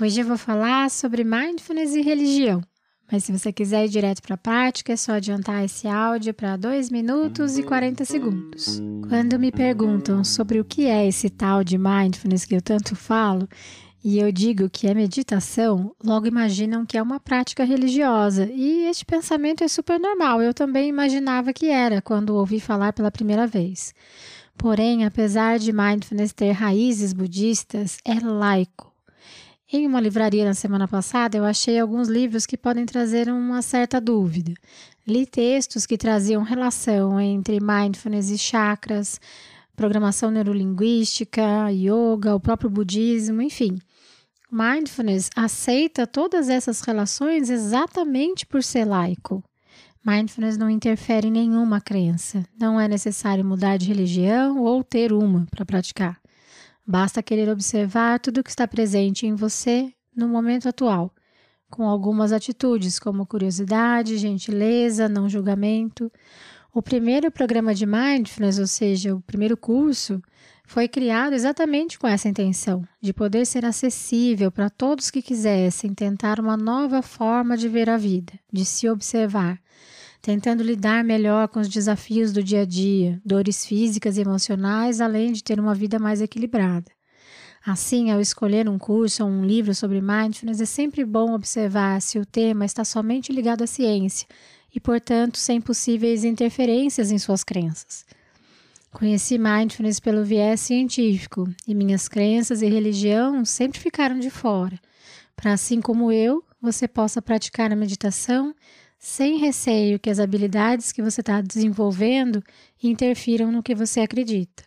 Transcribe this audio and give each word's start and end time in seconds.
Hoje 0.00 0.20
eu 0.20 0.26
vou 0.26 0.36
falar 0.36 0.90
sobre 0.90 1.22
mindfulness 1.22 1.94
e 1.94 2.00
religião. 2.00 2.60
Mas 3.10 3.22
se 3.22 3.30
você 3.30 3.52
quiser 3.52 3.84
ir 3.84 3.88
direto 3.88 4.20
para 4.22 4.34
a 4.34 4.38
prática, 4.38 4.92
é 4.92 4.96
só 4.96 5.12
adiantar 5.12 5.64
esse 5.64 5.86
áudio 5.86 6.34
para 6.34 6.56
2 6.56 6.90
minutos 6.90 7.56
e 7.56 7.62
40 7.62 8.04
segundos. 8.04 8.82
Quando 9.08 9.38
me 9.38 9.52
perguntam 9.52 10.24
sobre 10.24 10.58
o 10.58 10.64
que 10.64 10.86
é 10.86 11.06
esse 11.06 11.30
tal 11.30 11.62
de 11.62 11.78
mindfulness 11.78 12.44
que 12.44 12.56
eu 12.56 12.60
tanto 12.60 12.96
falo, 12.96 13.48
e 14.02 14.18
eu 14.18 14.32
digo 14.32 14.68
que 14.68 14.88
é 14.88 14.94
meditação, 14.94 15.94
logo 16.04 16.26
imaginam 16.26 16.84
que 16.84 16.98
é 16.98 17.02
uma 17.02 17.20
prática 17.20 17.62
religiosa. 17.62 18.50
E 18.52 18.88
este 18.88 19.04
pensamento 19.04 19.62
é 19.62 19.68
super 19.68 20.00
normal. 20.00 20.42
Eu 20.42 20.52
também 20.52 20.88
imaginava 20.88 21.52
que 21.52 21.66
era 21.66 22.02
quando 22.02 22.34
ouvi 22.34 22.58
falar 22.58 22.92
pela 22.92 23.12
primeira 23.12 23.46
vez. 23.46 23.94
Porém, 24.58 25.04
apesar 25.04 25.60
de 25.60 25.72
mindfulness 25.72 26.32
ter 26.32 26.50
raízes 26.50 27.12
budistas, 27.12 27.98
é 28.04 28.18
laico. 28.18 28.93
Em 29.76 29.88
uma 29.88 30.00
livraria 30.00 30.44
na 30.44 30.54
semana 30.54 30.86
passada, 30.86 31.36
eu 31.36 31.44
achei 31.44 31.80
alguns 31.80 32.06
livros 32.06 32.46
que 32.46 32.56
podem 32.56 32.86
trazer 32.86 33.28
uma 33.28 33.60
certa 33.60 34.00
dúvida. 34.00 34.54
Li 35.04 35.26
textos 35.26 35.84
que 35.84 35.98
traziam 35.98 36.44
relação 36.44 37.20
entre 37.20 37.58
mindfulness 37.60 38.30
e 38.30 38.38
chakras, 38.38 39.20
programação 39.74 40.30
neurolinguística, 40.30 41.72
yoga, 41.72 42.36
o 42.36 42.38
próprio 42.38 42.70
budismo, 42.70 43.42
enfim. 43.42 43.76
Mindfulness 44.48 45.28
aceita 45.34 46.06
todas 46.06 46.48
essas 46.48 46.80
relações 46.80 47.50
exatamente 47.50 48.46
por 48.46 48.62
ser 48.62 48.84
laico. 48.84 49.42
Mindfulness 50.06 50.56
não 50.56 50.70
interfere 50.70 51.26
em 51.26 51.32
nenhuma 51.32 51.80
crença. 51.80 52.44
Não 52.56 52.78
é 52.78 52.86
necessário 52.86 53.44
mudar 53.44 53.76
de 53.76 53.88
religião 53.88 54.62
ou 54.62 54.84
ter 54.84 55.12
uma 55.12 55.44
para 55.50 55.66
praticar. 55.66 56.23
Basta 56.86 57.22
querer 57.22 57.48
observar 57.48 58.20
tudo 58.20 58.38
o 58.38 58.44
que 58.44 58.50
está 58.50 58.68
presente 58.68 59.26
em 59.26 59.34
você 59.34 59.92
no 60.14 60.28
momento 60.28 60.68
atual, 60.68 61.12
com 61.70 61.88
algumas 61.88 62.30
atitudes 62.30 62.98
como 62.98 63.26
curiosidade, 63.26 64.18
gentileza, 64.18 65.08
não 65.08 65.28
julgamento. 65.28 66.12
O 66.72 66.82
primeiro 66.82 67.30
programa 67.30 67.74
de 67.74 67.86
Mindfulness, 67.86 68.58
ou 68.58 68.66
seja, 68.66 69.14
o 69.14 69.20
primeiro 69.22 69.56
curso, 69.56 70.20
foi 70.66 70.88
criado 70.88 71.32
exatamente 71.32 71.98
com 71.98 72.06
essa 72.06 72.28
intenção, 72.28 72.86
de 73.00 73.12
poder 73.12 73.46
ser 73.46 73.64
acessível 73.64 74.50
para 74.50 74.70
todos 74.70 75.10
que 75.10 75.22
quisessem 75.22 75.94
tentar 75.94 76.40
uma 76.40 76.56
nova 76.56 77.00
forma 77.00 77.56
de 77.56 77.68
ver 77.68 77.88
a 77.88 77.96
vida, 77.96 78.32
de 78.52 78.64
se 78.64 78.88
observar, 78.88 79.58
tentando 80.24 80.62
lidar 80.62 81.04
melhor 81.04 81.48
com 81.48 81.60
os 81.60 81.68
desafios 81.68 82.32
do 82.32 82.42
dia 82.42 82.62
a 82.62 82.64
dia, 82.64 83.20
dores 83.22 83.66
físicas 83.66 84.16
e 84.16 84.22
emocionais, 84.22 84.98
além 84.98 85.30
de 85.30 85.44
ter 85.44 85.60
uma 85.60 85.74
vida 85.74 85.98
mais 85.98 86.22
equilibrada. 86.22 86.90
Assim, 87.62 88.10
ao 88.10 88.22
escolher 88.22 88.66
um 88.66 88.78
curso 88.78 89.22
ou 89.22 89.28
um 89.28 89.44
livro 89.44 89.74
sobre 89.74 90.00
mindfulness, 90.00 90.62
é 90.62 90.64
sempre 90.64 91.04
bom 91.04 91.34
observar 91.34 92.00
se 92.00 92.18
o 92.18 92.24
tema 92.24 92.64
está 92.64 92.86
somente 92.86 93.30
ligado 93.34 93.64
à 93.64 93.66
ciência 93.66 94.26
e, 94.74 94.80
portanto, 94.80 95.36
sem 95.36 95.60
possíveis 95.60 96.24
interferências 96.24 97.10
em 97.10 97.18
suas 97.18 97.44
crenças. 97.44 98.06
Conheci 98.92 99.36
mindfulness 99.36 100.00
pelo 100.00 100.24
viés 100.24 100.58
científico 100.60 101.46
e 101.68 101.74
minhas 101.74 102.08
crenças 102.08 102.62
e 102.62 102.66
religião 102.66 103.44
sempre 103.44 103.78
ficaram 103.78 104.18
de 104.18 104.30
fora, 104.30 104.80
para 105.36 105.52
assim 105.52 105.82
como 105.82 106.10
eu, 106.10 106.42
você 106.62 106.88
possa 106.88 107.20
praticar 107.20 107.70
a 107.70 107.76
meditação 107.76 108.54
sem 109.04 109.36
receio 109.36 110.00
que 110.00 110.08
as 110.08 110.18
habilidades 110.18 110.90
que 110.90 111.02
você 111.02 111.20
está 111.20 111.42
desenvolvendo 111.42 112.42
interfiram 112.82 113.52
no 113.52 113.62
que 113.62 113.74
você 113.74 114.00
acredita. 114.00 114.64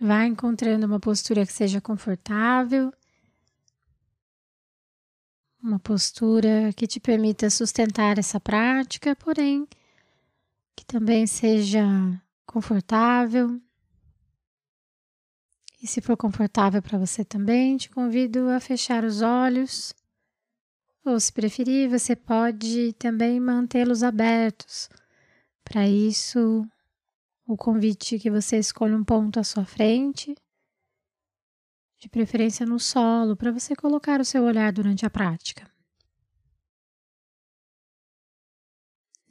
Vá 0.00 0.26
encontrando 0.26 0.84
uma 0.84 0.98
postura 0.98 1.46
que 1.46 1.52
seja 1.52 1.80
confortável, 1.80 2.92
uma 5.62 5.78
postura 5.78 6.72
que 6.76 6.88
te 6.88 6.98
permita 6.98 7.48
sustentar 7.50 8.18
essa 8.18 8.40
prática, 8.40 9.14
porém 9.14 9.64
que 10.74 10.84
também 10.84 11.24
seja 11.24 11.84
confortável 12.44 13.62
e 15.82 15.86
se 15.88 16.00
for 16.00 16.16
confortável 16.16 16.80
para 16.80 16.96
você 16.96 17.24
também, 17.24 17.76
te 17.76 17.90
convido 17.90 18.48
a 18.50 18.60
fechar 18.60 19.02
os 19.02 19.20
olhos. 19.20 19.92
Ou, 21.04 21.18
se 21.18 21.32
preferir, 21.32 21.90
você 21.90 22.14
pode 22.14 22.92
também 22.92 23.40
mantê-los 23.40 24.04
abertos. 24.04 24.88
Para 25.64 25.88
isso, 25.88 26.64
o 27.44 27.56
convite 27.56 28.20
que 28.20 28.30
você 28.30 28.58
escolha 28.58 28.96
um 28.96 29.02
ponto 29.02 29.40
à 29.40 29.44
sua 29.44 29.64
frente, 29.64 30.36
de 31.98 32.08
preferência 32.08 32.64
no 32.64 32.78
solo, 32.78 33.36
para 33.36 33.50
você 33.50 33.74
colocar 33.74 34.20
o 34.20 34.24
seu 34.24 34.44
olhar 34.44 34.72
durante 34.72 35.04
a 35.04 35.10
prática. 35.10 35.68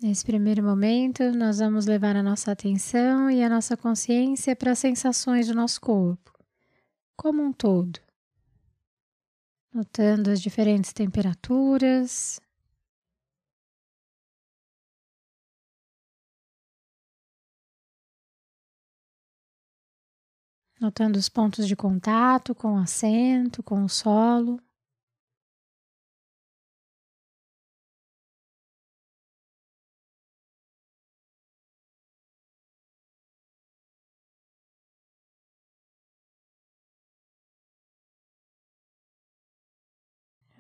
Nesse 0.02 0.26
primeiro 0.26 0.64
momento, 0.64 1.32
nós 1.32 1.60
vamos 1.60 1.86
levar 1.86 2.18
a 2.18 2.24
nossa 2.24 2.52
atenção 2.52 3.30
e 3.30 3.42
a 3.42 3.48
nossa 3.48 3.78
consciência 3.78 4.54
para 4.54 4.72
as 4.72 4.80
sensações 4.80 5.48
do 5.48 5.54
nosso 5.54 5.80
corpo 5.80 6.41
como 7.22 7.44
um 7.44 7.54
todo, 7.54 8.00
notando 9.72 10.32
as 10.32 10.42
diferentes 10.42 10.92
temperaturas. 10.92 12.42
Notando 20.80 21.18
os 21.18 21.30
pontos 21.30 21.68
de 21.68 21.76
contato 21.76 22.56
com 22.56 22.74
o 22.74 22.80
assento, 22.80 23.62
com 23.62 23.84
o 23.84 23.88
solo. 23.88 24.60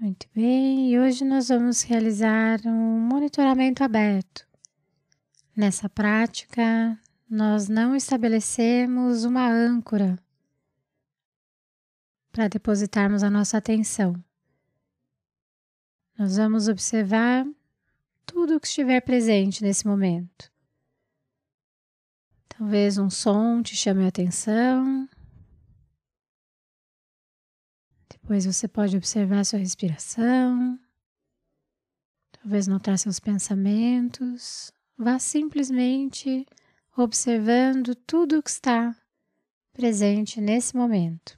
Muito 0.01 0.27
bem, 0.33 0.91
e 0.91 0.99
hoje 0.99 1.23
nós 1.23 1.49
vamos 1.49 1.83
realizar 1.83 2.59
um 2.65 2.99
monitoramento 2.99 3.83
aberto. 3.83 4.47
Nessa 5.55 5.87
prática, 5.87 6.99
nós 7.29 7.69
não 7.69 7.95
estabelecemos 7.95 9.25
uma 9.25 9.47
âncora 9.47 10.17
para 12.31 12.47
depositarmos 12.47 13.21
a 13.21 13.29
nossa 13.29 13.59
atenção. 13.59 14.15
Nós 16.17 16.35
vamos 16.35 16.67
observar 16.67 17.45
tudo 18.25 18.55
o 18.55 18.59
que 18.59 18.65
estiver 18.65 19.01
presente 19.01 19.61
nesse 19.61 19.85
momento. 19.85 20.51
Talvez 22.49 22.97
um 22.97 23.11
som 23.11 23.61
te 23.61 23.75
chame 23.75 24.03
a 24.05 24.07
atenção, 24.07 25.07
Depois 28.31 28.45
você 28.45 28.65
pode 28.65 28.95
observar 28.95 29.43
sua 29.43 29.59
respiração, 29.59 30.79
talvez 32.31 32.65
notar 32.65 32.97
seus 32.97 33.19
pensamentos. 33.19 34.71
Vá 34.97 35.19
simplesmente 35.19 36.45
observando 36.95 37.93
tudo 37.93 38.39
o 38.39 38.41
que 38.41 38.49
está 38.49 38.95
presente 39.73 40.39
nesse 40.39 40.77
momento. 40.77 41.35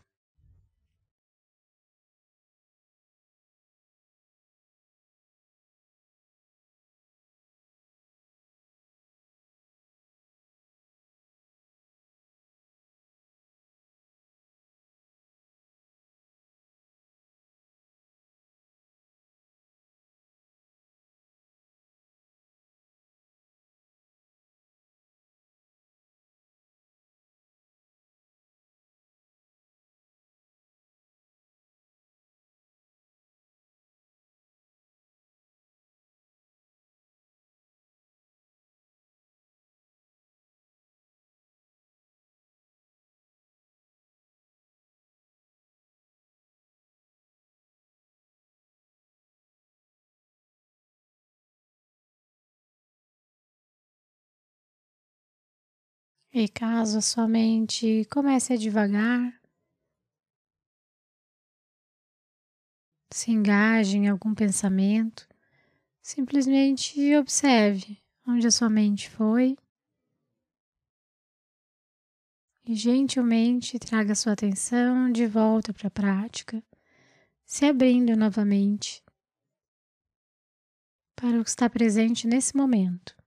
E 56.36 56.48
caso 56.48 56.98
a 56.98 57.02
sua 57.02 57.28
mente 57.28 58.06
comece 58.06 58.54
a 58.54 58.58
devagar, 58.58 59.40
se 63.12 63.30
engaje 63.30 63.98
em 63.98 64.10
algum 64.10 64.34
pensamento, 64.34 65.28
simplesmente 66.02 67.16
observe 67.16 68.02
onde 68.28 68.48
a 68.48 68.52
sua 68.52 68.68
mente 68.68 69.12
foi 69.12 69.56
e 72.66 72.74
gentilmente 72.74 73.78
traga 73.78 74.16
sua 74.16 74.34
atenção 74.34 75.12
de 75.12 75.28
volta 75.28 75.72
para 75.72 75.88
a 75.88 75.92
prática, 75.92 76.64
se 77.46 77.64
abrindo 77.66 78.18
novamente 78.18 79.04
para 81.16 81.40
o 81.40 81.44
que 81.44 81.50
está 81.50 81.70
presente 81.70 82.26
nesse 82.26 82.58
momento. 82.58 83.23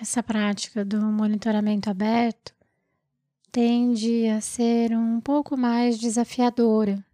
Essa 0.00 0.22
prática 0.22 0.82
do 0.82 0.98
monitoramento 0.98 1.90
aberto 1.90 2.54
tende 3.52 4.26
a 4.28 4.40
ser 4.40 4.96
um 4.96 5.20
pouco 5.20 5.58
mais 5.58 5.98
desafiadora. 5.98 7.04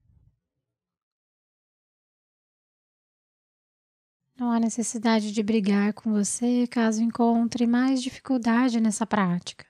Não 4.38 4.52
há 4.52 4.60
necessidade 4.60 5.32
de 5.32 5.42
brigar 5.42 5.94
com 5.94 6.12
você 6.12 6.64
caso 6.68 7.02
encontre 7.02 7.66
mais 7.66 8.00
dificuldade 8.00 8.80
nessa 8.80 9.04
prática. 9.04 9.66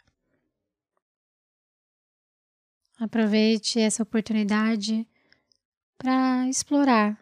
Aproveite 3.01 3.81
essa 3.81 4.03
oportunidade 4.03 5.09
para 5.97 6.47
explorar, 6.49 7.19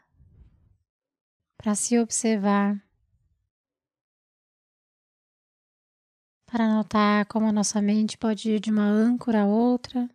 para 1.57 1.77
se 1.77 1.97
observar 2.01 2.85
para 6.55 6.69
notar 6.69 7.27
como 7.27 7.49
a 7.49 7.53
nossa 7.53 7.83
mente 7.83 8.17
pode 8.17 8.49
ir 8.49 8.61
de 8.61 8.71
uma 8.71 8.85
âncora 8.85 9.43
a 9.43 9.45
outra. 9.45 10.09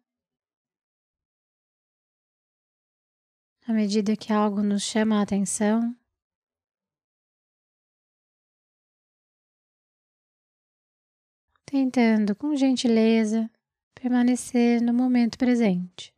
À 3.68 3.74
medida 3.74 4.16
que 4.16 4.32
algo 4.32 4.64
nos 4.64 4.84
chama 4.84 5.20
a 5.20 5.22
atenção, 5.22 5.94
tentando 11.66 12.34
com 12.34 12.56
gentileza 12.56 13.52
permanecer 13.94 14.82
no 14.82 14.94
momento 14.94 15.38
presente. 15.38 16.14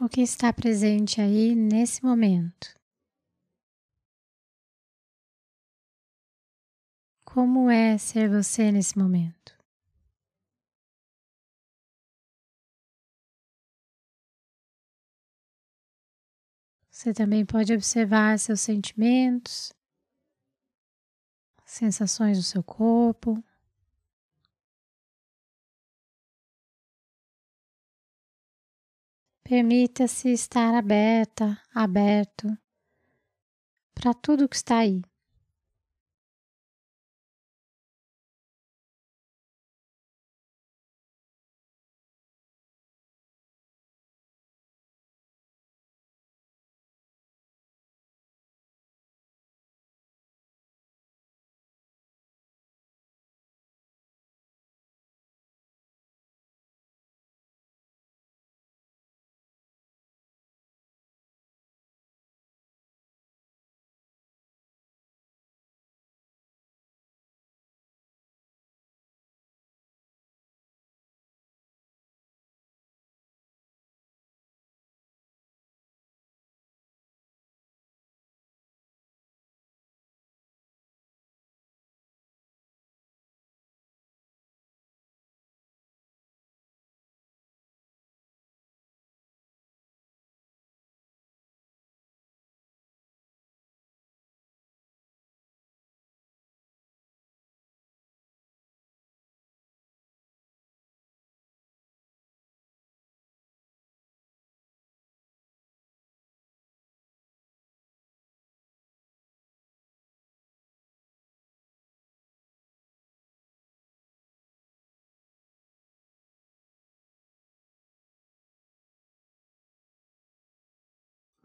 O 0.00 0.08
que 0.08 0.20
está 0.20 0.52
presente 0.52 1.20
aí 1.20 1.56
nesse 1.56 2.04
momento. 2.04 2.72
Como 7.24 7.68
é 7.68 7.98
ser 7.98 8.28
você 8.30 8.70
nesse 8.70 8.96
momento? 8.96 9.58
Você 16.90 17.12
também 17.12 17.44
pode 17.44 17.72
observar 17.72 18.38
seus 18.38 18.60
sentimentos, 18.60 19.72
sensações 21.64 22.38
do 22.38 22.42
seu 22.44 22.62
corpo. 22.62 23.42
Permita-se 29.48 30.30
estar 30.30 30.74
aberta, 30.74 31.58
aberto 31.74 32.54
para 33.94 34.12
tudo 34.12 34.46
que 34.46 34.56
está 34.56 34.80
aí. 34.80 35.00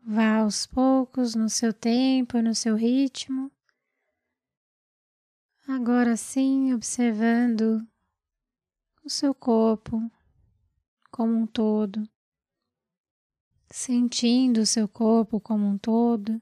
Vá 0.05 0.39
aos 0.39 0.65
poucos, 0.65 1.33
no 1.33 1.49
seu 1.49 1.73
tempo, 1.73 2.41
no 2.41 2.53
seu 2.53 2.75
ritmo, 2.75 3.51
Agora 5.65 6.17
sim, 6.17 6.73
observando 6.73 7.87
o 9.01 9.09
seu 9.09 9.33
corpo 9.33 10.11
como 11.09 11.33
um 11.33 11.47
todo, 11.47 12.05
sentindo 13.71 14.59
o 14.59 14.65
seu 14.65 14.89
corpo 14.89 15.39
como 15.39 15.65
um 15.65 15.77
todo. 15.77 16.41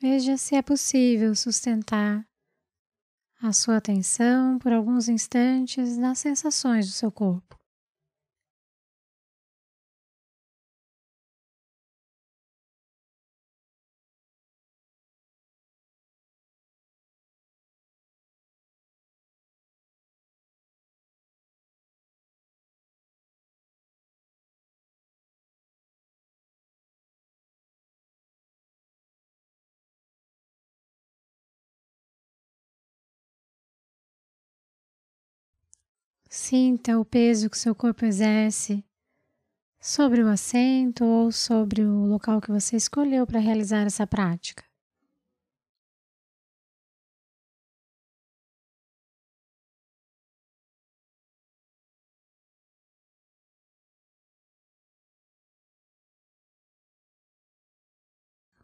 Veja 0.00 0.36
se 0.36 0.56
é 0.56 0.62
possível 0.62 1.34
sustentar 1.36 2.27
a 3.42 3.52
sua 3.52 3.76
atenção 3.76 4.58
por 4.58 4.72
alguns 4.72 5.08
instantes 5.08 5.96
nas 5.96 6.18
sensações 6.18 6.86
do 6.86 6.92
seu 6.92 7.10
corpo. 7.10 7.57
Sinta 36.28 36.98
o 36.98 37.04
peso 37.04 37.48
que 37.48 37.58
seu 37.58 37.74
corpo 37.74 38.04
exerce 38.04 38.84
sobre 39.80 40.22
o 40.22 40.28
assento 40.28 41.04
ou 41.04 41.32
sobre 41.32 41.82
o 41.82 42.04
local 42.06 42.40
que 42.40 42.50
você 42.50 42.76
escolheu 42.76 43.26
para 43.26 43.40
realizar 43.40 43.86
essa 43.86 44.06
prática. 44.06 44.64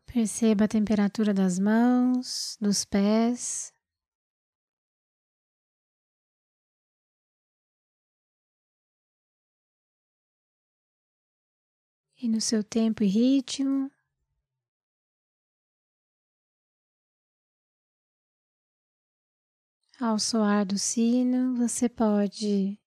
Perceba 0.07 0.67
a 0.67 0.69
temperatura 0.69 1.35
das 1.35 1.59
mãos, 1.59 2.57
dos 2.61 2.85
pés. 2.85 3.74
E 12.21 12.29
no 12.29 12.41
seu 12.41 12.63
tempo 12.63 13.03
e 13.03 13.07
ritmo. 13.07 13.91
Ao 20.01 20.19
soar 20.19 20.67
do 20.67 20.77
sino, 20.77 21.57
você 21.57 21.89
pode 21.89 22.79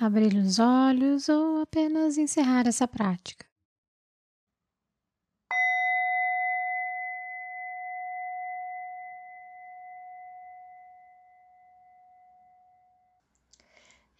abrir 0.00 0.34
os 0.34 0.58
olhos 0.58 1.28
ou 1.28 1.60
apenas 1.60 2.18
encerrar 2.18 2.66
essa 2.66 2.88
prática. 2.88 3.51